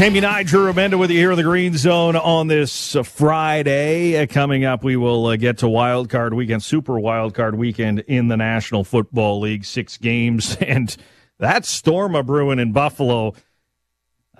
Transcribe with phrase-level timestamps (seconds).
[0.00, 4.16] Jamie Nye, Drew Remenda with you here in the Green Zone on this uh, Friday.
[4.16, 7.98] Uh, coming up, we will uh, get to Wild Card Weekend, Super Wild Card Weekend
[8.08, 9.66] in the National Football League.
[9.66, 10.96] Six games, and
[11.38, 13.34] that storm of brewing in Buffalo.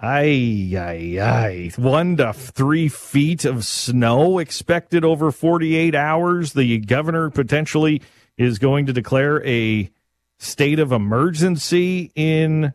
[0.00, 1.70] Ay, ay, ay.
[1.76, 6.54] One to three feet of snow expected over 48 hours.
[6.54, 8.00] The governor potentially
[8.38, 9.90] is going to declare a
[10.38, 12.72] state of emergency in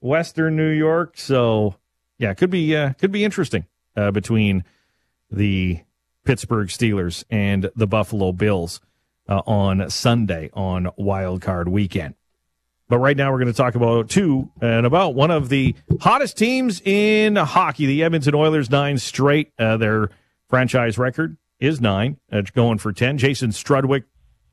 [0.00, 1.16] Western New York.
[1.16, 1.76] So
[2.18, 4.64] yeah, could be uh, could be interesting uh, between
[5.30, 5.80] the
[6.24, 8.80] Pittsburgh Steelers and the Buffalo Bills
[9.28, 12.14] uh, on Sunday on Wild Card Weekend.
[12.88, 16.36] But right now, we're going to talk about two and about one of the hottest
[16.36, 19.52] teams in hockey, the Edmonton Oilers, nine straight.
[19.58, 20.10] Uh, their
[20.48, 23.16] franchise record is nine, uh, going for 10.
[23.16, 24.04] Jason Strudwick,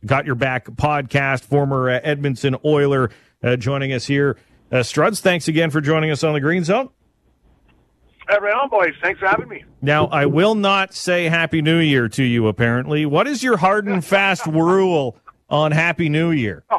[0.05, 3.11] Got Your Back podcast, former uh, Edmonton Oiler,
[3.43, 4.37] uh, joining us here.
[4.71, 6.89] Struds, thanks again for joining us on the Green Zone.
[8.39, 8.93] Right on, boys.
[9.01, 9.63] Thanks for having me.
[9.81, 13.05] Now, I will not say Happy New Year to you, apparently.
[13.05, 15.17] What is your hard and fast rule
[15.49, 16.63] on Happy New Year?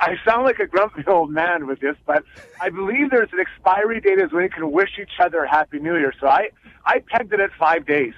[0.00, 2.24] I sound like a grumpy old man with this, but
[2.60, 5.78] I believe there's an expiry date is when you can wish each other a Happy
[5.78, 6.12] New Year.
[6.20, 6.50] So I,
[6.84, 8.14] I pegged it at five days.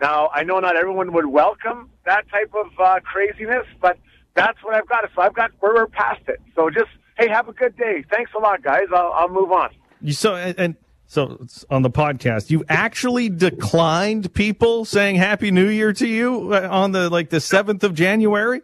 [0.00, 3.98] Now, I know not everyone would welcome that type of uh, craziness, but
[4.34, 5.04] that's what I've got.
[5.14, 6.40] So I've got, we're past it.
[6.56, 8.02] So just, hey, have a good day.
[8.10, 8.86] Thanks a lot, guys.
[8.92, 9.70] I'll, I'll move on.
[10.02, 15.68] You so and, and so on the podcast, you actually declined people saying Happy New
[15.68, 18.62] Year to you uh, on the like the seventh of January.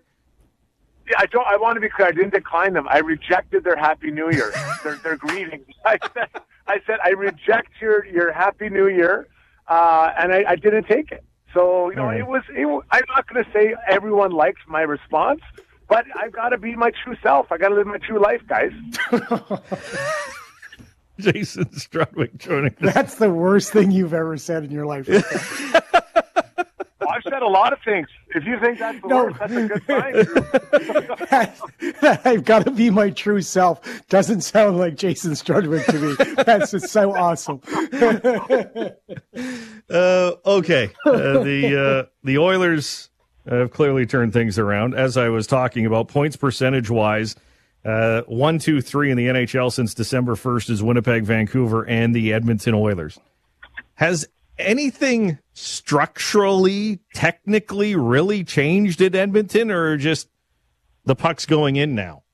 [1.08, 1.46] Yeah, I don't.
[1.46, 2.08] I want to be clear.
[2.08, 2.86] I didn't decline them.
[2.88, 4.52] I rejected their Happy New Year,
[4.84, 5.66] their, their greetings.
[5.84, 6.28] I said,
[6.66, 9.26] I said, I reject your your Happy New Year,
[9.68, 11.24] uh, and I, I didn't take it.
[11.52, 12.20] So you know, right.
[12.20, 12.42] it was.
[12.50, 15.40] It, I'm not going to say everyone likes my response,
[15.88, 17.50] but I've got to be my true self.
[17.50, 18.72] I got to live my true life, guys.
[21.20, 22.94] Jason Strudwick joining us.
[22.94, 25.08] That's the worst thing you've ever said in your life.
[27.08, 28.08] I've said a lot of things.
[28.34, 29.24] If you think that's the no.
[29.24, 29.82] worst, that's a good
[32.02, 32.20] sign.
[32.24, 33.80] I've got to be my true self.
[34.08, 36.14] Doesn't sound like Jason Strudwick to me.
[36.44, 37.60] That's just so awesome.
[39.88, 43.08] uh, okay, uh, the uh, the Oilers
[43.48, 44.94] have clearly turned things around.
[44.94, 47.36] As I was talking about points percentage wise,
[47.86, 52.32] uh, one, two, three in the NHL since December 1st is Winnipeg, Vancouver, and the
[52.32, 53.18] Edmonton Oilers.
[53.94, 54.26] Has
[54.58, 60.28] anything structurally, technically, really changed at Edmonton, or just
[61.04, 62.24] the puck's going in now?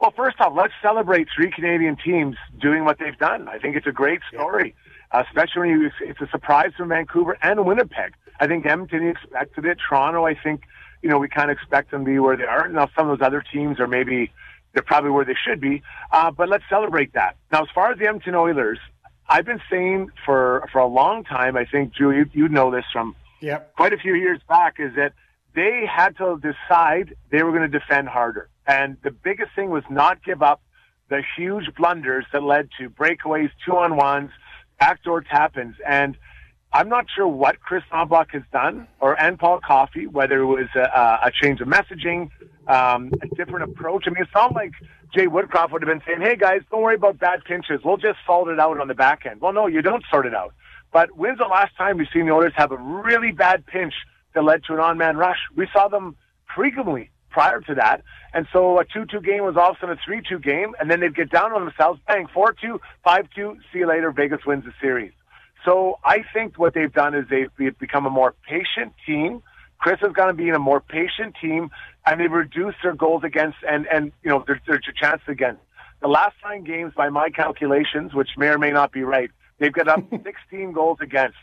[0.00, 3.48] Well, first off, let's celebrate three Canadian teams doing what they've done.
[3.48, 4.74] I think it's a great story,
[5.14, 5.22] yeah.
[5.22, 8.12] especially when you, it's a surprise from Vancouver and Winnipeg.
[8.40, 9.78] I think Edmonton expected it.
[9.88, 10.62] Toronto, I think
[11.02, 12.68] you know, we kind of expect them to be where they are.
[12.68, 14.32] Now, some of those other teams are maybe
[14.72, 17.36] they're probably where they should be, uh, but let's celebrate that.
[17.50, 18.78] Now, as far as the Edmonton Oilers,
[19.28, 21.56] I've been saying for for a long time.
[21.56, 23.74] I think, Drew, you, you know this from yep.
[23.74, 25.14] quite a few years back, is that
[25.54, 29.84] they had to decide they were going to defend harder, and the biggest thing was
[29.90, 30.60] not give up
[31.08, 34.30] the huge blunders that led to breakaways, two on ones,
[34.78, 36.16] backdoor tap-ins, and
[36.76, 40.68] I'm not sure what Kris Knoblauch has done, or and Paul Coffey, whether it was
[40.74, 42.28] a, a change of messaging,
[42.68, 44.04] um, a different approach.
[44.06, 44.72] I mean, it's not like
[45.16, 47.80] Jay Woodcroft would have been saying, "Hey guys, don't worry about bad pinches.
[47.82, 50.34] We'll just sort it out on the back end." Well, no, you don't sort it
[50.34, 50.52] out.
[50.92, 53.94] But when's the last time we've seen the Oilers have a really bad pinch
[54.34, 55.38] that led to an on-man rush?
[55.56, 56.14] We saw them
[56.54, 58.02] frequently prior to that.
[58.34, 61.00] And so a 2-2 game was all of a sudden a 3-2 game, and then
[61.00, 65.12] they'd get down on themselves, bang, 4-2, 5-2, see you later, Vegas wins the series.
[65.66, 69.42] So I think what they've done is they've become a more patient team.
[69.78, 71.70] Kris is going to be in a more patient team,
[72.06, 75.60] and they've reduced their goals against and and you know their their chance against.
[76.00, 79.72] The last nine games, by my calculations, which may or may not be right, they've
[79.72, 81.36] got up 16 goals against.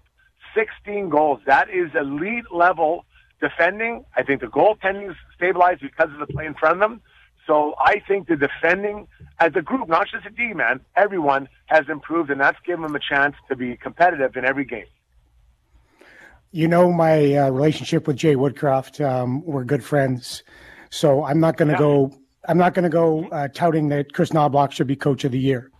[0.55, 1.41] 16 goals.
[1.45, 3.05] That is elite level
[3.41, 4.05] defending.
[4.15, 7.01] I think the goaltending stabilized because of the play in front of them.
[7.45, 9.07] So I think the defending
[9.39, 12.95] as a group, not just a D man, everyone has improved, and that's given them
[12.95, 14.85] a chance to be competitive in every game.
[16.51, 19.03] You know my uh, relationship with Jay Woodcroft.
[19.03, 20.43] Um, we're good friends,
[20.89, 21.79] so I'm not going to yeah.
[21.79, 22.17] go.
[22.47, 25.39] I'm not going to go uh, touting that Kris Knoblauch should be coach of the
[25.39, 25.71] year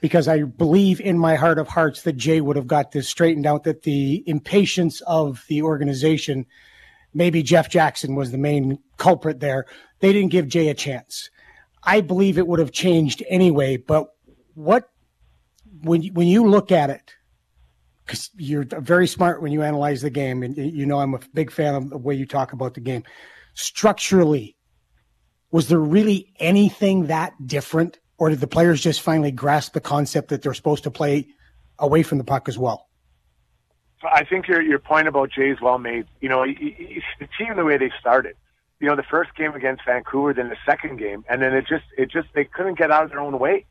[0.00, 3.46] because I believe in my heart of hearts that Jay would have got this straightened
[3.46, 3.64] out.
[3.64, 6.46] That the impatience of the organization,
[7.14, 9.66] maybe Jeff Jackson was the main culprit there.
[10.00, 11.30] They didn't give Jay a chance.
[11.82, 13.76] I believe it would have changed anyway.
[13.76, 14.08] But
[14.54, 14.90] what
[15.82, 17.14] when when you look at it,
[18.04, 21.50] because you're very smart when you analyze the game, and you know I'm a big
[21.50, 23.04] fan of the way you talk about the game.
[23.54, 24.56] Structurally,
[25.50, 30.28] was there really anything that different or did the players just finally grasp the concept
[30.28, 31.28] that they're supposed to play
[31.78, 32.88] away from the puck as well?
[34.02, 36.06] I think your your point about Jay is well made.
[36.20, 38.36] You know, the team the way they started.
[38.80, 41.84] You know, the first game against Vancouver, then the second game, and then it just
[41.96, 43.64] it just they couldn't get out of their own way,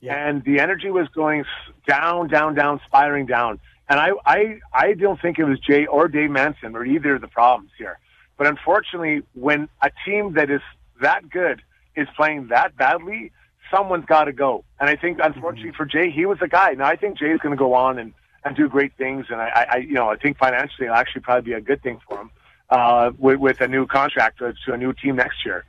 [0.00, 0.28] yeah.
[0.28, 1.44] and the energy was going
[1.86, 3.60] down, down, down, spiraling down.
[3.88, 7.20] And I I I don't think it was Jay or Dave Manson or either of
[7.20, 7.98] the problems here.
[8.36, 10.60] But unfortunately, when a team that is
[11.00, 11.62] that good
[11.94, 13.32] is playing that badly,
[13.72, 14.64] someone's got to go.
[14.80, 15.76] And I think, unfortunately mm-hmm.
[15.76, 16.72] for Jay, he was the guy.
[16.72, 18.12] Now I think Jay is going to go on and
[18.44, 19.26] and do great things.
[19.30, 22.00] And I, I, you know, I think financially it'll actually probably be a good thing
[22.08, 22.30] for him
[22.70, 25.64] uh, with, with a new contract to, a new team next year.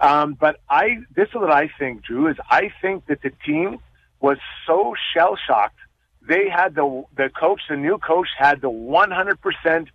[0.00, 3.78] Um, but I, this is what I think, Drew, is I think that the team
[4.20, 5.78] was so shell shocked.
[6.26, 9.86] They had the the coach, the new coach, had the 100%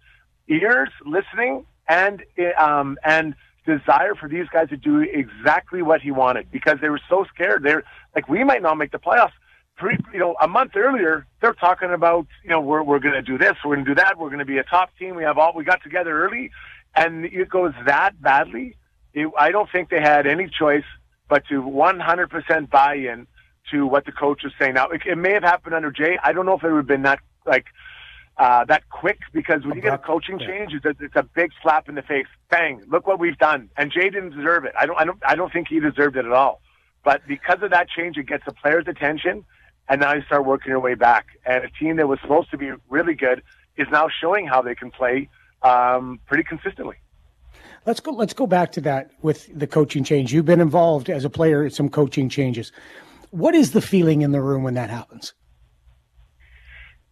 [0.47, 2.23] ears listening and
[2.57, 3.33] um, and
[3.65, 7.63] desire for these guys to do exactly what he wanted because they were so scared.
[7.63, 7.83] They're
[8.15, 9.31] like, we might not make the playoffs
[9.79, 13.21] three, you know, a month earlier, they're talking about, you know, we're, we're going to
[13.21, 15.15] do this, we're going to do that, we're going to be a top team.
[15.15, 16.51] We have all, we got together early
[16.95, 18.75] and it goes that badly.
[19.13, 20.83] It, I don't think they had any choice
[21.27, 23.27] but to 100% buy in
[23.71, 24.73] to what the coach was saying.
[24.73, 26.17] Now, it, it may have happened under Jay.
[26.23, 27.65] I don't know if it would have been that, like,
[28.37, 31.51] uh, that quick because when you get a coaching change, it's a, it's a big
[31.61, 32.25] slap in the face.
[32.49, 32.81] Bang!
[32.87, 33.69] Look what we've done.
[33.75, 34.71] And Jay didn't deserve it.
[34.79, 34.97] I don't.
[34.97, 35.19] I don't.
[35.27, 36.61] I don't think he deserved it at all.
[37.03, 39.43] But because of that change, it gets the players' attention
[39.89, 41.25] and now you start working your way back.
[41.45, 43.41] And a team that was supposed to be really good
[43.75, 45.29] is now showing how they can play
[45.63, 46.95] um, pretty consistently.
[47.85, 48.11] Let's go.
[48.11, 50.31] Let's go back to that with the coaching change.
[50.31, 52.71] You've been involved as a player in some coaching changes.
[53.31, 55.33] What is the feeling in the room when that happens?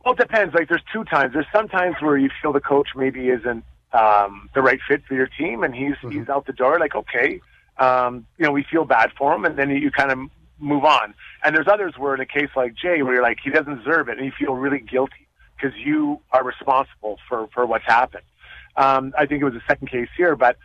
[0.04, 0.54] Well, it depends.
[0.54, 1.34] Like, there's two times.
[1.34, 3.64] There's some times where you feel the coach maybe isn't
[3.94, 6.12] um, the right fit for your team, and he's mm-hmm.
[6.12, 6.80] he's out the door.
[6.80, 7.40] Like, okay,
[7.78, 10.20] um, you know, we feel bad for him, and then you kind of
[10.60, 11.14] move on.
[11.44, 14.10] And there's others where, in a case like Jay, where you're like, he doesn't deserve
[14.10, 18.24] it, and you feel really guilty because you are responsible for for what's happened.
[18.76, 20.58] Um, I think it was the second case here, but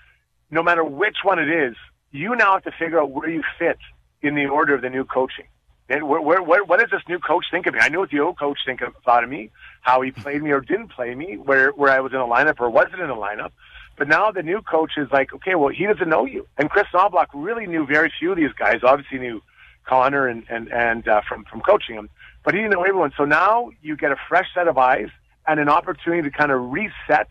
[0.51, 1.77] no matter which one it is,
[2.11, 3.79] you now have to figure out where you fit
[4.21, 5.47] in the order of the new coaching.
[5.89, 7.81] And where, where, where, what does this new coach think of me?
[7.83, 9.51] I knew what the old coach think of, thought of me,
[9.81, 12.61] how he played me or didn't play me, where where I was in a lineup
[12.61, 13.51] or wasn't in a lineup.
[13.97, 16.47] But now the new coach is like, okay, well, he doesn't know you.
[16.57, 18.81] And Kris Knoblauch really knew very few of these guys.
[18.83, 19.43] Obviously knew
[19.85, 22.09] Connor and and and uh, from from coaching him,
[22.45, 23.13] but he didn't know everyone.
[23.17, 25.09] So now you get a fresh set of eyes
[25.47, 27.29] and an opportunity to kind of reset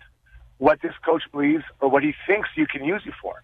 [0.57, 3.43] what this coach believes or what he thinks you can use you for.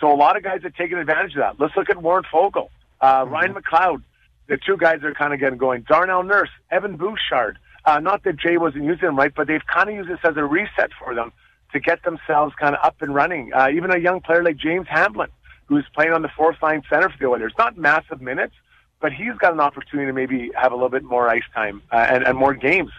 [0.00, 1.60] So a lot of guys are taking advantage of that.
[1.60, 2.68] Let's look at Warren Foegele,
[3.00, 3.32] uh, mm-hmm.
[3.32, 4.02] Ryan McLeod,
[4.48, 5.82] the two guys that are kind of getting going.
[5.82, 7.58] Darnell Nurse, Evan Bouchard.
[7.84, 10.36] Uh, not that Jay wasn't using them right, but they've kind of used this as
[10.36, 11.32] a reset for them
[11.72, 13.52] to get themselves kind of up and running.
[13.52, 15.28] Uh, even a young player like James Hamblin,
[15.66, 17.52] who's playing on the fourth line center for the Oilers.
[17.58, 18.54] Not massive minutes,
[19.00, 21.96] but he's got an opportunity to maybe have a little bit more ice time uh,
[21.96, 22.90] and, and more games.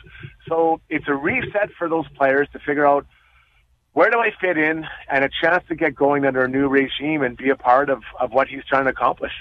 [0.47, 3.05] So it's a reset for those players to figure out
[3.93, 7.23] where do I fit in and a chance to get going under a new regime
[7.23, 9.31] and be a part of, of what he's trying to accomplish.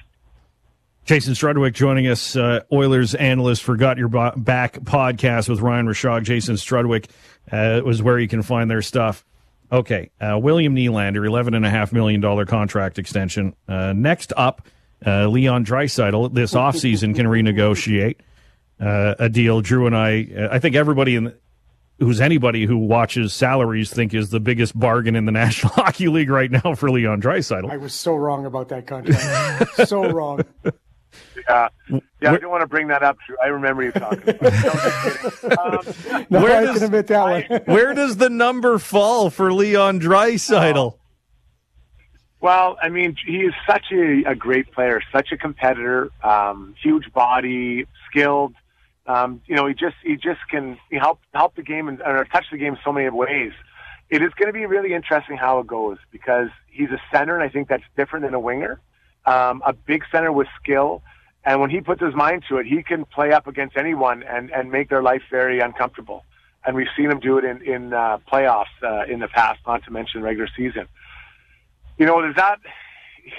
[1.05, 6.25] Jason Strudwick joining us, uh, Oilers analyst for Got Your Back podcast with Ryan Rishaug.
[6.25, 7.07] Jason Strudwick
[7.53, 9.25] uh, was where you can find their stuff.
[9.71, 13.55] Okay, uh, William Nylander, $11.5 million contract extension.
[13.69, 14.67] Uh, next up,
[15.05, 18.17] uh, Leon Draisaitl this offseason can renegotiate
[18.81, 19.61] uh, a deal.
[19.61, 21.37] Drew and I, uh, I think everybody in the,
[21.99, 26.31] who's anybody who watches salaries think is the biggest bargain in the National Hockey League
[26.31, 27.71] right now for Leon Draisaitl.
[27.71, 29.89] I was so wrong about that contract.
[29.89, 30.41] so wrong.
[31.37, 31.99] Yeah, yeah.
[32.21, 33.19] Where, I don't want to bring that up.
[33.43, 34.29] I remember you talking.
[34.29, 37.61] About um, no, where I does, can admit that I, one.
[37.67, 40.97] where does the number fall for Leon Draisaitl?
[42.41, 47.13] Well, I mean, he is such a, a great player, such a competitor, um, huge
[47.13, 48.55] body, skilled.
[49.07, 52.47] Um, you know, he just he just can help help the game and or touch
[52.51, 53.53] the game so many ways.
[54.11, 57.43] It is going to be really interesting how it goes because he's a center, and
[57.43, 58.81] I think that's different than a winger.
[59.27, 61.03] Um, a big center with skill,
[61.45, 64.51] and when he puts his mind to it, he can play up against anyone and
[64.51, 66.25] and make their life very uncomfortable.
[66.65, 69.85] And we've seen him do it in in uh, playoffs uh, in the past, not
[69.85, 70.89] to mention regular season
[71.99, 72.59] you know, is that?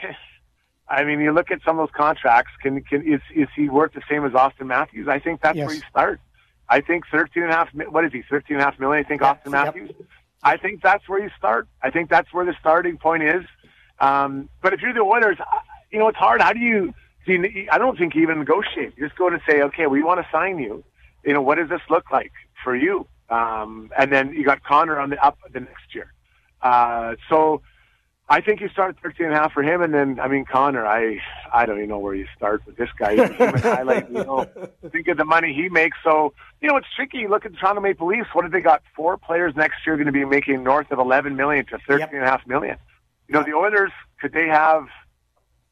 [0.89, 2.51] I mean, you look at some of those contracts.
[2.61, 5.07] Can can is is he worth the same as Auston Matthews?
[5.07, 5.65] I think that's yes.
[5.65, 6.21] where you start.
[6.69, 7.69] I think thirteen and a half.
[7.73, 8.23] What is he?
[8.29, 9.03] Thirteen and a half million.
[9.03, 9.91] I think Auston Matthews.
[9.97, 10.07] Yep.
[10.43, 11.67] I think that's where you start.
[11.81, 13.43] I think that's where the starting point is.
[13.99, 15.37] Um, but if you're the Oilers,
[15.97, 16.41] you know it's hard.
[16.43, 16.93] How do you?
[17.25, 18.93] You I don't think you even negotiate.
[18.95, 20.83] You just go and say, okay, we want to sign you.
[21.25, 22.31] You know, what does this look like
[22.63, 23.07] for you?
[23.29, 26.13] Um, and then you got Connor on the up the next year.
[26.61, 27.63] Uh, so
[28.29, 30.45] I think you start at 13 and a half for him, and then I mean
[30.45, 30.85] Connor.
[30.85, 31.17] I
[31.51, 33.13] I don't even know where you start with this guy.
[33.13, 34.45] He's a highlight, you know.
[34.91, 35.97] Think of the money he makes.
[36.03, 37.27] So you know it's tricky.
[37.27, 38.29] Look at the Toronto Maple Leafs.
[38.33, 38.83] What have they got?
[38.95, 42.13] Four players next year going to be making north of 11 million to 13 yep.
[42.13, 42.77] and a half million.
[43.27, 44.85] You know the Oilers could they have?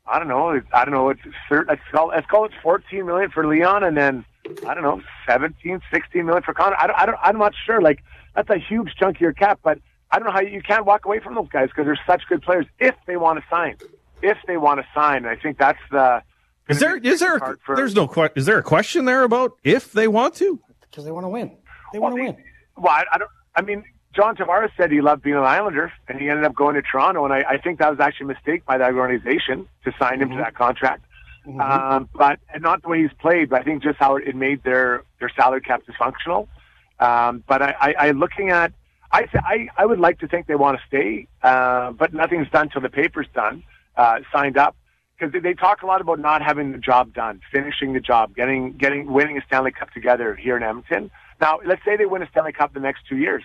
[0.07, 0.61] I don't know.
[0.73, 1.09] I don't know.
[1.09, 4.25] It's let's call, let's call it 14 million for Leon, and then
[4.67, 6.75] I don't know 17, 16 million for Connor.
[6.79, 7.81] I don't, I don't, I'm not sure.
[7.81, 8.03] Like
[8.35, 9.79] that's a huge chunk of your cap, but
[10.11, 12.23] I don't know how you, you can't walk away from those guys because they're such
[12.29, 13.77] good players if they want to sign.
[14.21, 16.21] If they want to sign, I think that's the.
[16.69, 19.57] Is there is there a, for, there's no que- is there a question there about
[19.63, 20.59] if they want to?
[20.81, 21.57] Because they want to win.
[21.93, 22.37] They well, want to win.
[22.77, 23.31] Well, I, I, don't.
[23.55, 23.83] I mean,
[24.15, 27.25] John Tavares said he loved being an Islander, and he ended up going to Toronto,
[27.25, 30.29] and I, I think that was actually a mistake by that organization to sign him
[30.29, 30.37] mm-hmm.
[30.37, 31.03] to that contract.
[31.45, 31.59] Mm-hmm.
[31.59, 34.63] Um, but and not the way he's played, but I think just how it, made
[34.63, 36.47] their their salary cap dysfunctional.
[36.99, 38.71] Um, but I, I, I looking at
[39.11, 42.69] I, I, I would like to think they want to stay, uh, but nothing's done
[42.69, 43.63] till the paper's done,
[43.95, 44.75] uh, signed up.
[45.17, 48.35] Because they, they talk a lot about not having the job done, finishing the job,
[48.35, 51.11] getting, getting, winning a Stanley Cup together here in Edmonton.
[51.39, 53.43] Now, let's say they win a Stanley Cup the next two years,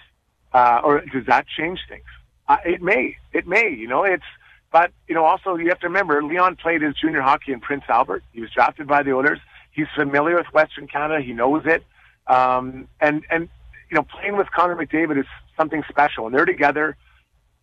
[0.53, 2.05] uh, or does that change things?
[2.49, 3.71] Uh, it may, it may.
[3.71, 4.25] You know, it's,
[4.73, 7.85] but you know, also you have to remember, Leon played his junior hockey in Prince
[7.89, 8.23] Albert.
[8.33, 9.39] He was drafted by the Oilers.
[9.73, 11.23] He's familiar with Western Canada.
[11.23, 11.85] He knows it.
[12.27, 13.49] Um, and and
[13.91, 15.27] you know, playing with Connor McDavid is
[15.57, 16.97] something special, and they're together.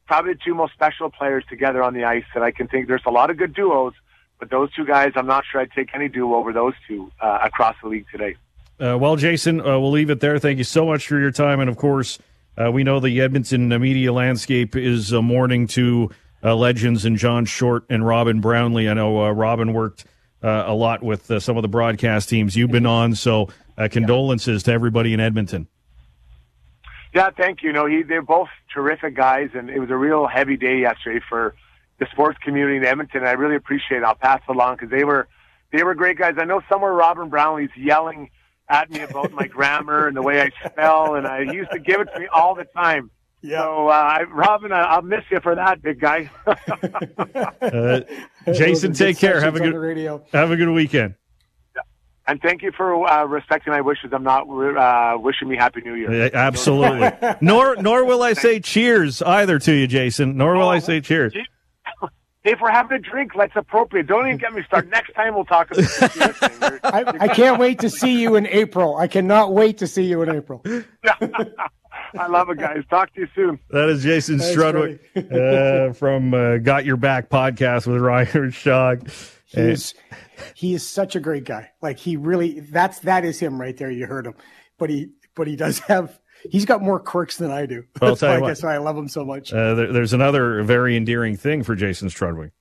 [0.07, 2.87] Probably the two most special players together on the ice that I can think.
[2.87, 3.93] There's a lot of good duos,
[4.39, 7.39] but those two guys, I'm not sure I'd take any duo over those two uh,
[7.43, 8.35] across the league today.
[8.79, 10.37] Uh, well, Jason, uh, we'll leave it there.
[10.37, 12.19] Thank you so much for your time, and of course,
[12.57, 16.09] uh, we know the Edmonton media landscape is uh, mourning to
[16.43, 18.89] uh, legends and John Short and Robin Brownlee.
[18.89, 20.05] I know Robin worked
[20.41, 23.49] a lot with some of the broadcast teams you've been on, so
[23.91, 25.67] condolences to everybody in Edmonton.
[27.13, 27.73] Yeah, thank you.
[27.73, 31.55] No, he, they're both terrific guys, and it was a real heavy day yesterday for
[31.99, 33.23] the sports community in Edmonton.
[33.23, 34.03] I really appreciate it.
[34.03, 35.27] I'll pass it along because they were
[35.71, 36.35] they were great guys.
[36.37, 38.29] I know somewhere Robin Brownlee's yelling
[38.69, 42.01] at me about my grammar and the way I spell, and I used to give
[42.01, 43.11] it to me all the time.
[43.41, 43.61] Yeah.
[43.61, 46.29] So, uh, Robin, I'll miss you for that, big guy.
[47.61, 48.01] uh,
[48.51, 49.39] Jason, take care.
[49.39, 50.23] Have a good radio.
[50.33, 51.15] Have a good weekend.
[52.29, 54.11] And thank you for uh, respecting my wishes.
[54.11, 56.29] I'm not uh, wishing me Happy New Year.
[56.33, 57.09] Absolutely.
[57.41, 60.35] nor nor will I say cheers either to you, Jason.
[60.35, 61.33] Nor will oh, I say cheers.
[62.47, 64.07] If we're having a drink, let's appropriate.
[64.07, 64.89] Don't even get me started.
[64.91, 68.95] Next time we'll talk about I, I can't wait to see you in April.
[68.95, 70.63] I cannot wait to see you in April.
[72.17, 72.83] I love it, guys.
[72.89, 73.59] Talk to you soon.
[73.69, 79.33] That is Jason Strudwick uh, from uh, Got Your Back podcast with Ryan Rishaug.
[79.45, 79.93] He's
[80.53, 81.71] he is such a great guy.
[81.81, 83.91] Like he really that's that is him right there.
[83.91, 84.35] You heard him,
[84.77, 86.17] but he but he does have
[86.49, 87.83] he's got more quirks than I do.
[88.01, 89.53] Well, that's why I guess why I love him so much.
[89.53, 92.51] Uh, there, there's another very endearing thing for Jason Strudwick.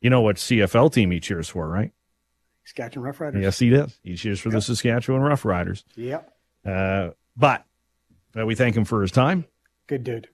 [0.00, 1.92] You know what CFL team he cheers for, right?
[2.64, 3.42] Saskatchewan Roughriders.
[3.42, 3.98] Yes, he does.
[4.02, 4.56] He cheers for yep.
[4.56, 5.84] the Saskatchewan Roughriders.
[5.96, 6.32] Yep.
[6.64, 7.64] Uh, but
[8.38, 9.44] uh, we thank him for his time.
[9.86, 10.28] Good dude.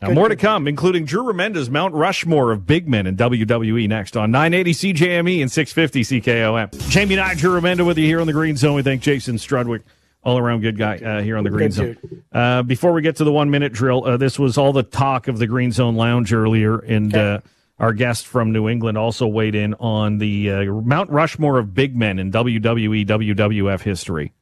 [0.00, 4.16] Now, more to come, including Drew Remenda's Mount Rushmore of big men in WWE next
[4.16, 6.90] on 980 CJME and 650 CKOM.
[6.90, 8.74] Jamie and I, Drew Remenda with you here on the Green Zone.
[8.74, 9.82] We thank Jason Strudwick,
[10.22, 11.96] all around good guy uh, here on the Green Zone.
[12.32, 15.28] Uh, before we get to the one minute drill, uh, this was all the talk
[15.28, 17.34] of the Green Zone Lounge earlier, and okay.
[17.34, 17.48] Uh,
[17.78, 21.96] our guest from New England also weighed in on the uh, Mount Rushmore of big
[21.96, 24.32] men in WWE, WWF history.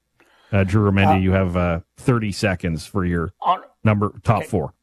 [0.53, 3.33] Uh, Drew Remenda, you have 30 seconds for your
[3.83, 4.47] number top okay.
[4.47, 4.75] four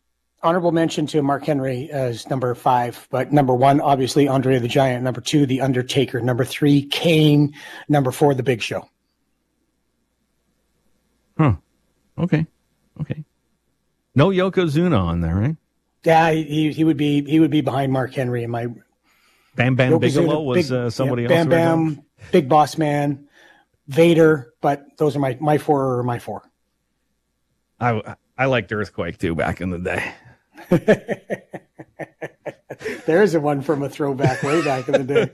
[0.44, 5.04] honorable mention to Mark Henry as number five, but number one, obviously Andre the Giant.
[5.04, 6.22] Number two, The Undertaker.
[6.22, 7.54] Number three, Kane.
[7.90, 8.88] Number four, The Big Show.
[11.38, 11.56] Huh.
[12.18, 12.46] Okay.
[13.02, 13.24] Okay.
[14.16, 15.56] No Yokozuna on there, right?
[16.04, 18.68] Yeah, he he would be he would be behind Mark Henry in my.
[19.56, 21.48] Bam Bam Yokozuna, Bigelow was big, uh, somebody yeah, else.
[21.48, 23.28] Bam Bam, Big Boss Man,
[23.88, 26.50] Vader, but those are my my four or my four.
[27.80, 30.14] I I liked Earthquake too back in the day.
[33.06, 35.30] There's a one from a throwback way back in the day.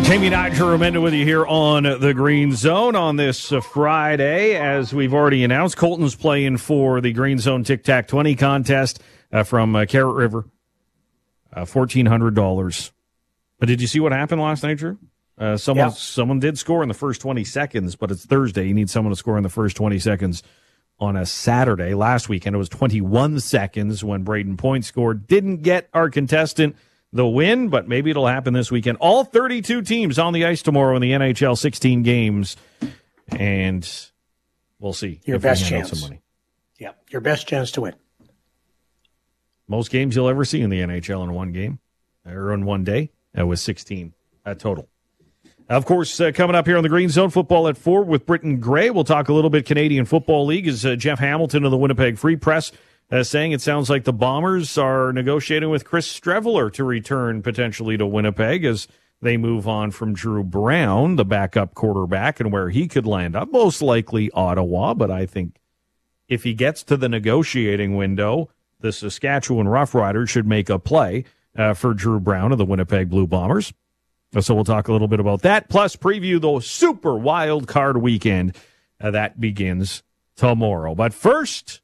[0.05, 4.55] Jamie Nigel Remenda with you here on the Green Zone on this uh, Friday.
[4.55, 9.01] As we've already announced, Colton's playing for the Green Zone Tic Tac 20 contest
[9.33, 10.45] uh, from uh, Carrot River.
[11.51, 12.91] Uh, $1,400.
[13.57, 14.99] But did you see what happened last night, Drew?
[15.39, 15.93] Uh, someone yeah.
[15.93, 18.67] someone did score in the first 20 seconds, but it's Thursday.
[18.67, 20.43] You need someone to score in the first 20 seconds
[20.99, 21.95] on a Saturday.
[21.95, 25.25] Last weekend it was 21 seconds when Brayden Point scored.
[25.25, 26.75] Didn't get our contestant
[27.13, 28.97] the win, but maybe it'll happen this weekend.
[28.99, 32.57] All 32 teams on the ice tomorrow in the NHL 16 games.
[33.27, 33.89] And
[34.79, 35.21] we'll see.
[35.25, 36.09] Your best chance.
[36.77, 37.95] Yeah, your best chance to win.
[39.67, 41.79] Most games you'll ever see in the NHL in one game
[42.25, 44.13] or in one day uh, was 16
[44.45, 44.87] uh, total.
[45.67, 48.59] Of course, uh, coming up here on the Green Zone, football at four with Britton
[48.59, 48.91] Gray.
[48.91, 50.67] We'll talk a little bit Canadian Football League.
[50.67, 52.71] Is uh, Jeff Hamilton of the Winnipeg Free Press
[53.11, 57.97] uh, saying it sounds like the Bombers are negotiating with Chris Streveler to return potentially
[57.97, 58.87] to Winnipeg as
[59.21, 63.51] they move on from Dru Brown, the backup quarterback, and where he could land up.
[63.51, 65.57] Most likely Ottawa, but I think
[66.27, 71.25] if he gets to the negotiating window, the Saskatchewan Roughriders should make a play
[71.57, 73.73] uh, for Dru Brown of the Winnipeg Blue Bombers.
[74.39, 78.57] So we'll talk a little bit about that, plus preview the super wild card weekend
[78.99, 80.03] uh, that begins
[80.35, 80.93] tomorrow.
[80.93, 81.79] But first,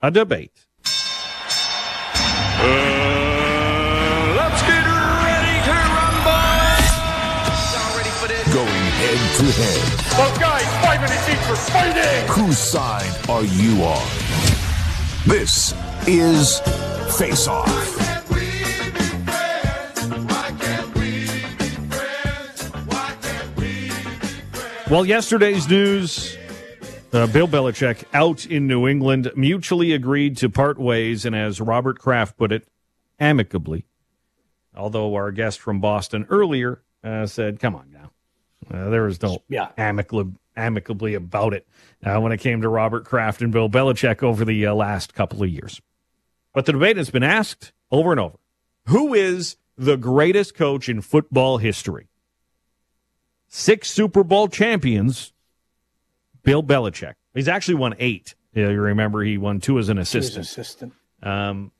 [0.00, 0.52] a debate.
[0.84, 2.64] Uh,
[4.36, 6.78] let's get ready to rumble.
[7.96, 8.54] Ready for this?
[8.54, 9.82] Going head to head.
[10.18, 12.28] Well, guys, five minutes each for fighting.
[12.28, 14.08] Whose side are you on?
[15.26, 15.74] This
[16.06, 16.60] is
[17.18, 17.96] Face Off.
[24.90, 26.38] Well, yesterday's news
[27.12, 31.98] uh, Bill Belichick out in New England mutually agreed to part ways, and as Robert
[31.98, 32.68] Kraft put it,
[33.18, 33.84] amicably.
[34.76, 38.10] Although our guest from Boston earlier uh, said, come on now.
[38.70, 39.68] Uh, there was no yeah.
[39.76, 41.66] amicably, amicably about it
[42.04, 45.42] uh, when it came to Robert Kraft and Bill Belichick over the uh, last couple
[45.42, 45.80] of years.
[46.52, 48.36] But the debate has been asked over and over
[48.86, 52.08] who is the greatest coach in football history?
[53.48, 55.32] six Super Bowl champions,
[56.48, 57.14] Bill Belichick.
[57.34, 58.34] He's actually won eight.
[58.54, 60.46] You remember he won two as an assistant.
[60.46, 60.94] As assistant.
[61.22, 61.72] Um,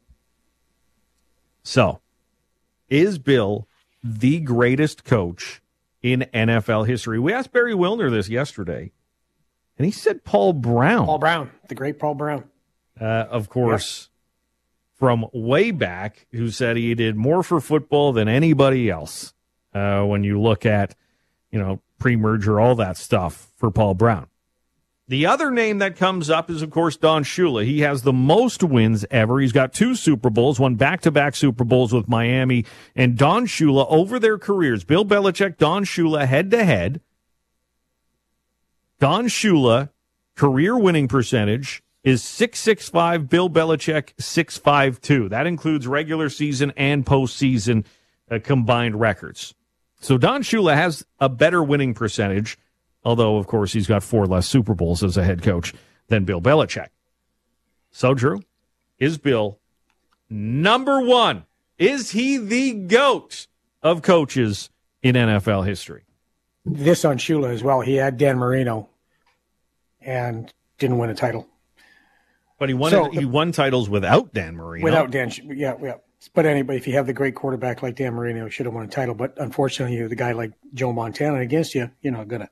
[1.62, 2.00] so,
[2.88, 3.66] is Bill
[4.02, 5.62] the greatest coach
[6.02, 7.18] in NFL history?
[7.18, 8.92] We asked Barry Wilner this yesterday,
[9.78, 11.06] and he said Paul Brown.
[11.06, 12.44] Paul Brown, the great Paul Brown.
[13.00, 14.10] Uh, of course,
[14.94, 19.32] from way back, who said he did more for football than anybody else.
[19.74, 20.94] Uh, when you look at
[21.50, 24.28] you know, pre merger, all that stuff for Paul Brown.
[25.08, 27.64] The other name that comes up is, of course, Don Shula.
[27.64, 29.40] He has the most wins ever.
[29.40, 33.46] He's got two Super Bowls, won back to back Super Bowls with Miami and Don
[33.46, 34.84] Shula over their careers.
[34.84, 37.00] Bill Belichick, Don Shula head to head.
[39.00, 39.88] Don Shula,
[40.36, 45.30] career winning percentage is 665, Bill Belichick 652.
[45.30, 47.86] That includes regular season and postseason
[48.30, 49.54] uh, combined records.
[50.00, 52.58] So Don Shula has a better winning percentage,
[53.08, 55.72] although, of course, he's got four less Super Bowls as a head coach
[56.08, 56.88] than Bill Belichick.
[57.90, 58.42] So, Drew,
[58.98, 59.58] is Bill
[60.28, 61.46] number one?
[61.78, 63.46] Is he the GOAT
[63.82, 64.68] of coaches
[65.02, 66.04] in NFL history?
[66.66, 67.80] This on Shula as well.
[67.80, 68.90] He had Dan Marino
[70.02, 71.48] and didn't win a title.
[72.58, 74.84] But he won so, he won titles without Dan Marino.
[74.84, 75.94] Without Dan, yeah, yeah.
[76.34, 78.88] But anybody, if you have the great quarterback like Dan Marino, should have won a
[78.88, 79.14] title.
[79.14, 82.50] But unfortunately, you the guy like Joe Montana against you, you're not gonna.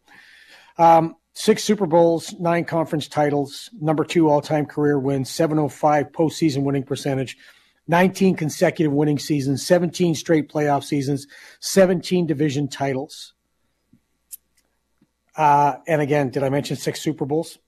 [0.78, 6.62] Um, six Super Bowls, nine conference titles, number two all time career wins, 705 postseason
[6.62, 7.36] winning percentage,
[7.88, 11.26] 19 consecutive winning seasons, 17 straight playoff seasons,
[11.60, 13.34] 17 division titles.
[15.36, 17.58] Uh, and again, did I mention six Super Bowls?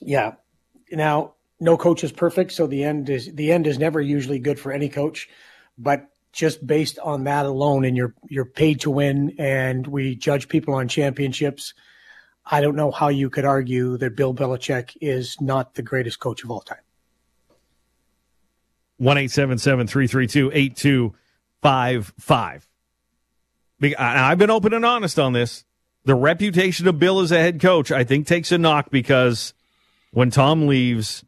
[0.00, 0.34] Yeah.
[0.90, 4.60] Now, no coach is perfect, so the end is the end is never usually good
[4.60, 5.28] for any coach.
[5.78, 10.48] But just based on that alone, and you're you're paid to win, and we judge
[10.48, 11.74] people on championships.
[12.48, 16.44] I don't know how you could argue that Bill Belichick is not the greatest coach
[16.44, 16.78] of all time.
[18.98, 21.14] One eight seven seven three three two eight two
[21.60, 22.66] five five.
[23.98, 25.64] I've been open and honest on this.
[26.04, 29.52] The reputation of Bill as a head coach, I think, takes a knock because
[30.12, 31.24] when Tom leaves,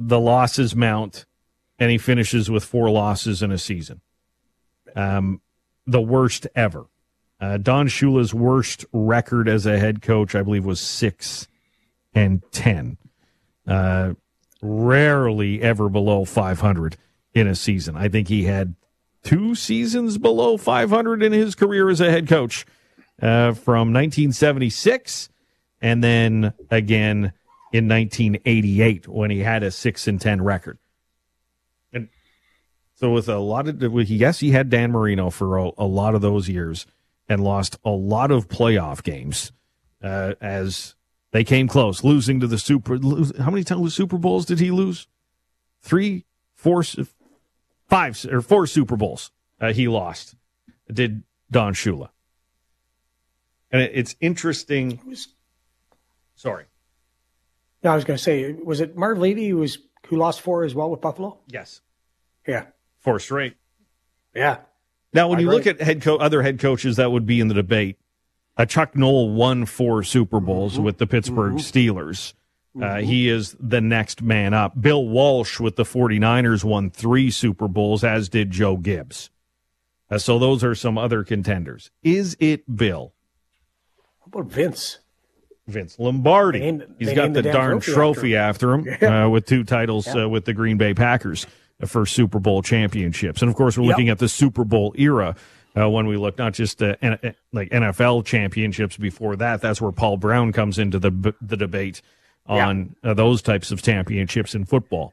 [0.00, 1.26] the losses mount,
[1.78, 4.00] and he finishes with four losses in a season.
[4.96, 5.42] Um,
[5.86, 6.86] the worst ever.
[7.40, 11.46] Uh, Don Shula's worst record as a head coach, I believe, was six
[12.14, 12.96] and ten.
[13.66, 14.14] Uh,
[14.60, 16.96] rarely ever below 500
[17.34, 17.96] in a season.
[17.96, 18.74] I think he had
[19.22, 22.66] two seasons below 500 in his career as a head coach
[23.20, 25.28] uh, from 1976
[25.80, 27.32] and then again
[27.72, 30.78] in 1988 when he had a 6 and 10 record.
[31.92, 32.08] And
[32.94, 36.20] so with a lot of yes, he had Dan Marino for a, a lot of
[36.20, 36.86] those years
[37.28, 39.52] and lost a lot of playoff games
[40.02, 40.94] uh, as
[41.32, 42.98] they came close, losing to the Super.
[43.38, 45.06] How many times Super Bowls did he lose?
[45.82, 46.82] Three, four,
[47.86, 50.34] five, or four Super Bowls uh, he lost.
[50.92, 52.08] Did Don Shula?
[53.70, 55.00] And it's interesting.
[56.34, 56.64] Sorry
[57.82, 60.64] No, I was going to say, was it Marv Levy who was who lost four
[60.64, 61.38] as well with Buffalo?
[61.48, 61.80] Yes.
[62.46, 62.66] Yeah,
[63.00, 63.56] Four straight.
[64.34, 64.58] yeah.
[65.12, 65.56] Now, when I you agree.
[65.58, 67.96] look at head co- other head coaches that would be in the debate,
[68.56, 70.82] uh, Chuck Noll won four Super Bowls Mm-hmm.
[70.82, 72.34] with the Pittsburgh Steelers.
[72.80, 74.80] Uh, he is the next man up.
[74.80, 79.30] Bill Walsh with the 49ers won three Super Bowls, as did Joe Gibbs.
[80.10, 81.90] Uh, so those are some other contenders.
[82.04, 83.14] Is it Bill?
[84.20, 84.98] How about Vince?
[85.66, 86.60] Vince Lombardi.
[86.60, 90.28] Named- He's got the, the darn trophy trophy after him, uh, with two titles uh,
[90.28, 91.46] with the Green Bay Packers
[91.86, 93.40] for Super Bowl championships.
[93.42, 93.90] And of course, we're Yep.
[93.92, 95.36] looking at the Super Bowl era
[95.76, 99.60] uh, when we look not just uh, N- like NFL championships before that.
[99.60, 102.02] That's where Paul Brown comes into the b- the debate
[102.46, 105.12] on uh, those types of championships in football.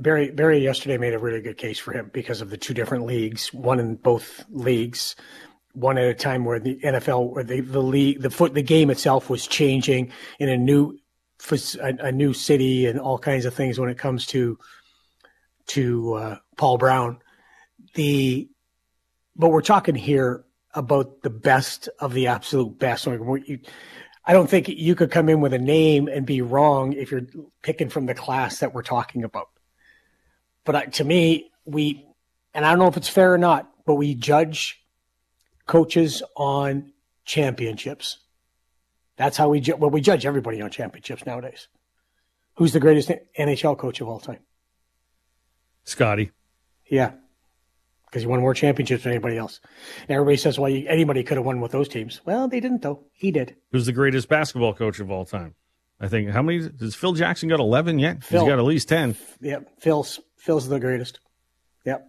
[0.00, 3.04] Barry Barry yesterday made a really good case for him because of the two different
[3.04, 5.14] leagues, one in both leagues,
[5.74, 8.88] one at a time where the NFL or the the league the foot the game
[8.88, 10.98] itself was changing in a new
[11.50, 14.56] a, a new city and all kinds of things when it comes to
[15.68, 17.18] to uh, Paul Brown.
[17.94, 18.48] The
[19.36, 20.44] but we're talking here
[20.74, 23.08] about the best of the absolute best.
[23.08, 27.26] I don't think you could come in with a name and be wrong if you're
[27.62, 29.48] picking from the class that we're talking about.
[30.64, 32.06] But to me, we,
[32.54, 34.82] and I don't know if it's fair or not, but we judge
[35.66, 36.92] coaches on
[37.24, 38.18] championships.
[39.16, 41.68] That's how we ju- well we judge everybody on championships nowadays.
[42.54, 44.40] Who's the greatest NHL coach of all time?
[45.84, 46.30] Scotty,
[46.88, 47.12] Yeah,
[48.06, 49.60] because he won more championships than anybody else.
[50.02, 52.82] And everybody says, "Well, you, anybody could have won with those teams." Well, they didn't,
[52.82, 53.04] though.
[53.12, 53.56] He did.
[53.72, 55.54] who's the greatest basketball coach of all time?
[56.00, 57.60] I think how many has Phil Jackson got?
[57.60, 58.24] Eleven yet?
[58.24, 58.40] Phil.
[58.42, 59.16] He's got at least ten.
[59.40, 61.20] Yep, Phil's Phil's the greatest.
[61.84, 62.06] Yep.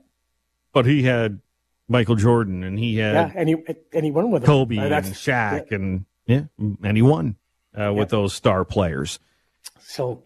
[0.71, 1.39] But he had
[1.87, 3.55] Michael Jordan, and he had Yeah, and he
[3.93, 4.43] and he won with.
[4.45, 5.75] Kobe Uh, and Shaq, yeah.
[5.75, 7.35] and yeah, and he won
[7.79, 9.19] uh, with those star players.
[9.81, 10.23] So,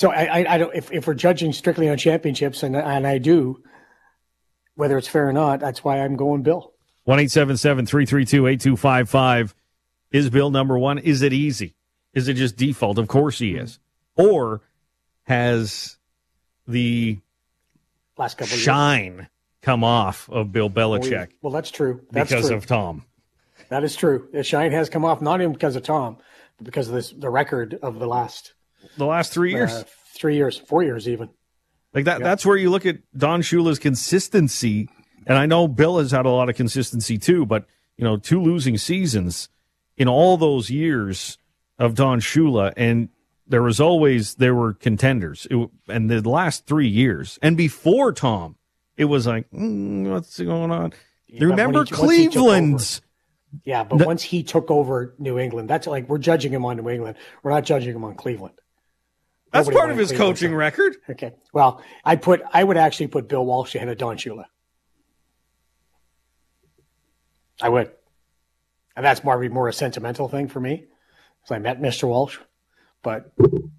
[0.00, 0.74] so I, I, I don't.
[0.74, 3.62] If, if we're judging strictly on championships, and and I do,
[4.74, 6.72] whether it's fair or not, that's why I'm going Bill.
[7.04, 9.54] One eight seven seven three three two eight two five five.
[10.10, 10.96] Is Bill number one?
[10.96, 11.74] Is it easy?
[12.14, 12.96] Is it just default?
[12.96, 13.78] Of course he is.
[14.16, 14.62] Or
[15.24, 15.98] has
[16.66, 17.18] the
[18.16, 18.62] Last couple of years.
[18.62, 19.28] shine
[19.60, 22.00] come off of Bill Belichick Well, that's true.
[22.10, 22.56] That's because true.
[22.56, 23.04] of Tom?
[23.68, 24.28] that is true.
[24.32, 26.16] The shine has come off not even because of Tom,
[26.56, 28.54] but because of this the record of the last
[28.96, 29.72] The last three years.
[29.72, 31.30] uh, three years, four years even.
[31.94, 34.88] Like that that's where you look at Don Shula's consistency.
[35.26, 37.66] And I know Bill has had a lot of consistency too, but
[37.96, 39.48] you know, two losing seasons
[39.96, 41.38] in all those years
[41.78, 43.08] of Don Shula and
[43.46, 45.46] there was always there were contenders.
[45.50, 48.56] It, and the last 3 years and before Tom,
[48.96, 50.92] it was like, mm, what's going on?
[51.28, 53.02] when Remember he- once he took Cleveland's
[53.64, 56.88] Yeah, but once he took over New England, that's like we're judging him on New
[56.88, 57.16] England.
[57.42, 58.54] We're not judging him on Cleveland.
[59.52, 60.96] That's Nobody part of his coaching so- record.
[61.08, 61.32] Okay.
[61.52, 64.44] Well, I put I would actually put Bill Walsh ahead of Don Shula.
[67.60, 67.90] I would.
[68.96, 70.86] And that's more more a sentimental thing for me.
[71.40, 72.08] Because I met Mr.
[72.08, 72.38] Walsh.
[73.02, 73.32] But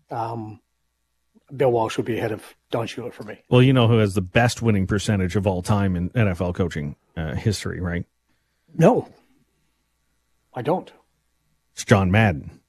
[0.10, 0.60] um,
[1.56, 3.40] Bill Walsh would be ahead of Don Shula for me.
[3.50, 6.96] Well, you know who has the best winning percentage of all time in NFL coaching
[7.16, 8.06] uh, history, right?
[8.74, 9.08] No.
[10.54, 10.92] I don't.
[11.74, 12.61] It's John Madden.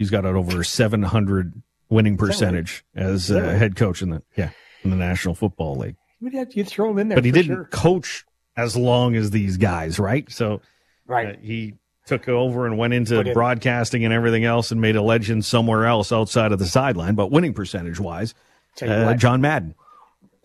[0.00, 4.48] He's got an over 700 winning percentage as uh, head coach in the yeah
[4.82, 5.96] in the National Football League.
[6.20, 7.16] You'd have throw him in there.
[7.18, 7.64] But he didn't sure.
[7.66, 8.24] coach
[8.56, 10.30] as long as these guys, right?
[10.32, 10.58] So uh,
[11.06, 11.38] Right.
[11.42, 11.74] he
[12.06, 16.12] took over and went into broadcasting and everything else and made a legend somewhere else
[16.12, 17.14] outside of the sideline.
[17.14, 18.32] But winning percentage wise,
[18.80, 19.12] uh.
[19.14, 19.74] John Madden.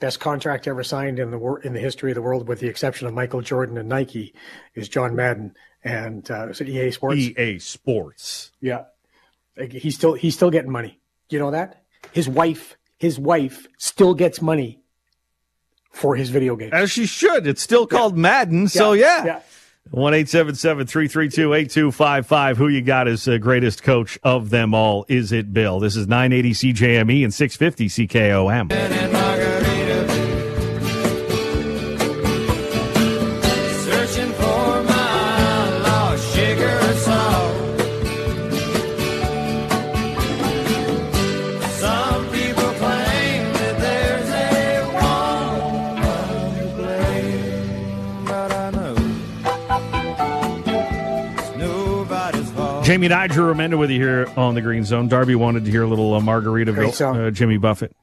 [0.02, 2.68] best contract ever signed in the wor- in the history of the world, with the
[2.68, 4.34] exception of Michael Jordan and Nike,
[4.74, 7.22] is John Madden and uh, is it EA Sports?
[7.22, 8.52] EA Sports.
[8.60, 8.84] Yeah,
[9.58, 11.00] Like, he's still he's still getting money.
[11.30, 14.82] You know that his wife his wife still gets money
[15.92, 16.72] for his video game.
[16.74, 17.48] As she should.
[17.48, 18.68] It's still called Madden.
[18.68, 19.26] So yeah.
[19.26, 19.42] yeah.
[19.92, 22.58] One eight seven seven three three two eight two five five.
[22.58, 25.06] Who you got as the greatest coach of them all?
[25.08, 25.80] Is it Bill?
[25.80, 29.14] This is nine eighty CJME and six fifty CKOM.
[52.96, 55.10] Jamie and I, Drew Remenda with you here on the Green Zone.
[55.10, 57.94] Darby wanted to hear a little uh, Margaritaville, uh, Jimmy Buffett.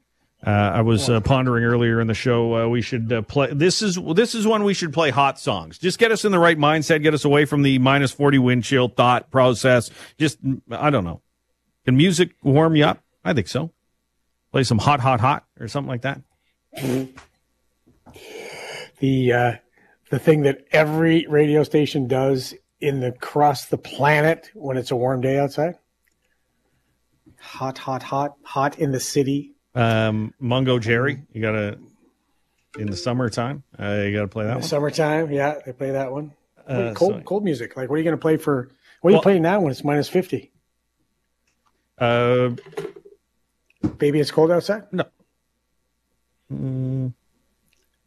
[0.47, 3.55] Uh, I was uh, pondering earlier in the show uh, we should uh, play.
[3.55, 5.79] This is this is when we should play hot songs.
[5.79, 8.65] Just get us in the right mindset, get us away from the minus forty wind
[8.65, 9.91] chill thought process.
[10.19, 10.37] Just
[10.71, 11.23] I don't know.
[11.87, 13.03] Can music warm you up?
[13.25, 13.71] I think so.
[14.51, 16.21] Play some hot, hot, hot or something like that.
[19.01, 19.53] The uh,
[20.11, 22.53] the thing that every radio station does
[22.83, 25.77] in the across the planet when it's a warm day outside.
[27.39, 29.53] Hot, hot, hot, hot in the city.
[29.75, 31.79] Um, Mungo Jerry, you got to
[32.79, 33.63] in the summertime.
[33.79, 34.63] Uh, you got to play that In one.
[34.63, 36.33] summertime, yeah, they play that one.
[36.67, 37.77] Uh, cold, so- cold music.
[37.77, 38.71] Like, what are you going to play for?
[39.01, 40.53] What are Well- you playing now when it's minus fifty?
[41.99, 42.51] Uh,
[43.99, 44.85] Baby, it's cold outside.
[44.93, 45.05] No.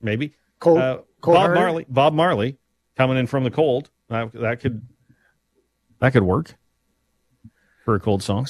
[0.02, 1.54] Maybe Cold, uh, cold Bob?
[1.54, 1.86] Marley.
[1.90, 2.58] Bob Marley
[2.96, 3.90] coming in from the cold.
[4.10, 4.82] That, that could
[6.00, 6.56] that could work
[7.84, 8.48] for a cold song.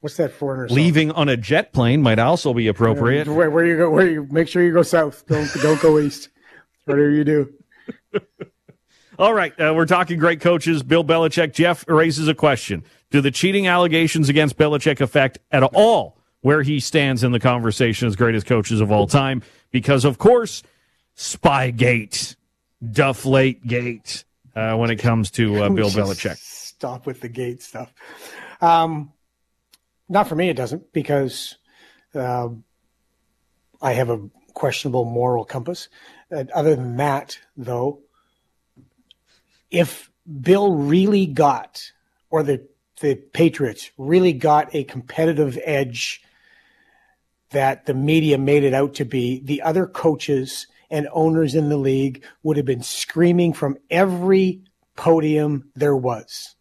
[0.00, 0.68] What's that foreigner?
[0.68, 0.76] song?
[0.76, 3.26] Leaving on a jet plane might also be appropriate.
[3.26, 3.90] Where, where you go?
[3.90, 5.24] Where you make sure you go south.
[5.26, 6.28] Don't don't go east.
[6.84, 7.54] Whatever you do.
[9.18, 10.82] All right, uh, we're talking great coaches.
[10.82, 11.54] Bill Belichick.
[11.54, 16.80] Jeff raises a question: Do the cheating allegations against Belichick affect at all where he
[16.80, 19.42] stands in the conversation as greatest coaches of all time?
[19.70, 20.62] Because of course,
[21.16, 22.36] Spygate,
[22.82, 26.36] Deflate Gate, uh, when it comes to uh, Bill Belichick.
[26.36, 27.92] Stop with the gate stuff.
[28.60, 29.12] Um,
[30.08, 31.56] not for me, it doesn't because
[32.14, 32.64] um,
[33.80, 35.88] I have a questionable moral compass.
[36.34, 38.00] Uh, other than that, though,
[39.70, 41.92] if Bill really got,
[42.30, 42.66] or the
[43.00, 46.22] the Patriots really got a competitive edge
[47.50, 51.76] that the media made it out to be, the other coaches and owners in the
[51.76, 54.60] league would have been screaming from every
[54.94, 56.54] podium there was.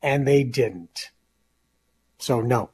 [0.00, 1.10] And they didn't.
[2.18, 2.70] So, no.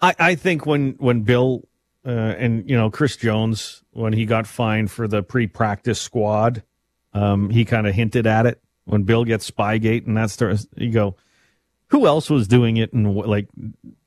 [0.00, 1.66] I, I think when when Bill
[2.06, 6.62] uh, and you know Chris Jones when he got fined for the pre-practice squad,
[7.12, 8.62] um, he kind of hinted at it.
[8.84, 11.16] When Bill gets Spygate and that starts, you go,
[11.88, 12.92] who else was doing it?
[12.92, 13.48] And like,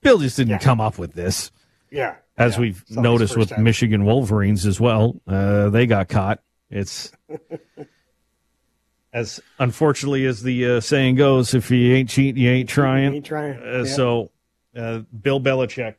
[0.02, 1.52] Bill just didn't come up with this.
[1.92, 2.16] Yeah.
[2.38, 2.62] As Yeah.
[2.62, 3.64] we've It's not his noticed with time.
[3.64, 6.40] Michigan Wolverines as well, uh, they got caught.
[6.70, 7.12] It's
[9.14, 13.14] as unfortunately as the uh, saying goes: if you ain't cheating, you ain't trying.
[13.16, 13.58] ain't trying.
[13.60, 13.94] Uh, Yeah.
[13.96, 14.32] So,
[14.76, 15.96] uh, Bill Belichick,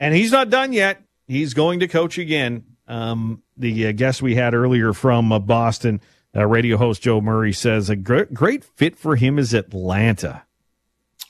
[0.00, 1.00] and he's not done yet.
[1.28, 2.64] He's going to coach again.
[2.88, 6.00] Um, the uh, guest we had earlier from uh, Boston,
[6.34, 10.42] uh, radio host Joe Murray says a great, great fit for him is Atlanta.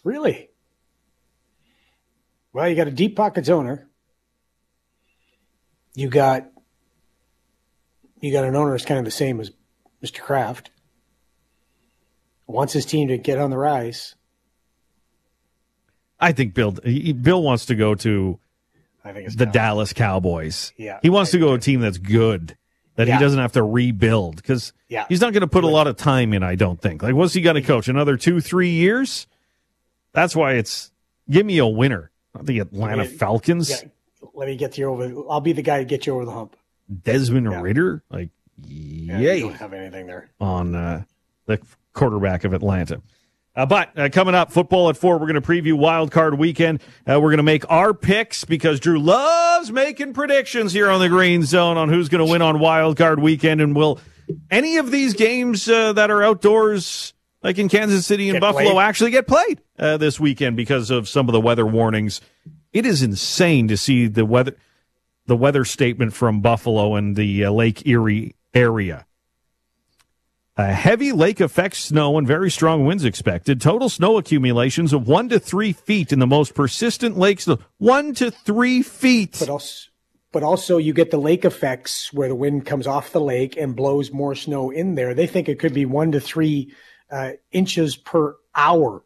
[0.05, 0.51] Really?
[2.53, 3.88] Well, you got a deep pockets owner.
[5.99, 6.47] You got
[8.21, 9.51] you got an owner that's kind of the same as
[10.01, 10.21] Mr.
[10.21, 10.71] Kraft.
[12.47, 14.15] Wants his team to get on the rise.
[16.21, 18.39] I think Bill he, Bill wants to go to
[19.05, 19.53] I think it's the time.
[19.53, 20.73] Dallas Cowboys.
[20.77, 22.57] Yeah, he wants I to go to a team that's good.
[22.95, 23.19] That Yeah.
[23.19, 25.05] he doesn't have to rebuild because Yeah.
[25.09, 26.45] he's not going to put a lot of time in.
[26.45, 27.03] I don't think.
[27.03, 27.67] Like, what's he going to mm-hmm.
[27.67, 27.89] coach?
[27.89, 29.27] Another two, three years?
[30.13, 30.93] That's why it's
[31.29, 32.13] give me a winner.
[32.37, 33.05] Not the Atlanta.
[33.05, 33.71] Falcons.
[33.71, 33.89] Yeah,
[34.35, 35.13] let me get you over.
[35.31, 36.57] I'll be the guy to get you over the hump.
[37.03, 37.61] Desmond Yeah.
[37.61, 38.31] Ridder, like
[38.65, 40.31] Yeah, yay You don't have anything there.
[40.41, 41.05] on uh,
[41.47, 41.61] the
[41.93, 43.03] quarterback of Atlanta.
[43.57, 46.81] Uh, but uh, coming up, football at four, we're going to preview Wild Card Weekend.
[47.07, 51.09] Uh, we're going to make our picks because Drew loves making predictions here on the
[51.09, 53.61] Green Zone on who's going to win on Wild Card Weekend.
[53.61, 53.99] And will
[54.49, 58.75] any of these games uh, that are outdoors, like in Kansas City and Get Buffalo,
[58.75, 58.83] played?
[58.85, 62.21] actually get played uh, this weekend because of some of the weather warnings?
[62.73, 64.57] It is insane to see the weather
[65.27, 69.07] the weather statement from Buffalo and the uh, Lake Erie area.
[70.57, 73.61] A heavy lake effect snow and very strong winds expected.
[73.61, 77.47] Total snow accumulations of one to three feet in the most persistent lakes.
[77.77, 79.37] One to three feet.
[79.39, 79.91] But also,
[80.33, 83.77] but also you get the lake effects where the wind comes off the lake and
[83.77, 85.15] blows more snow in there.
[85.15, 86.73] They think it could be one to three
[87.11, 89.05] uh, inches per hour.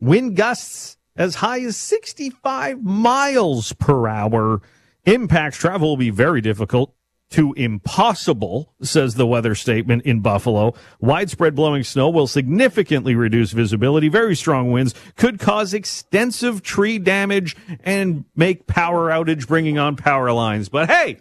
[0.00, 4.62] Wind gusts as high as 65 miles per hour.
[5.04, 6.94] Impacts travel will be very difficult
[7.30, 10.74] to impossible, says the weather statement in Buffalo.
[11.00, 14.08] Widespread blowing snow will significantly reduce visibility.
[14.08, 17.54] Very strong winds could cause extensive tree damage
[17.84, 20.70] and make power outage, bringing on power lines.
[20.70, 21.18] But hey,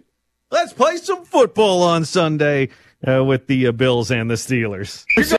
[0.49, 2.69] let's play some football on Sunday
[3.05, 5.03] uh, with the uh, Bills and the Steelers.